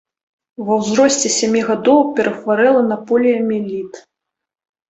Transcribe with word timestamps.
Ва 0.69 0.77
ўзросце 0.79 1.29
сямі 1.33 1.61
гадоў 1.69 2.01
перахварэла 2.21 2.81
на 2.89 2.97
поліяміэліт. 3.11 3.93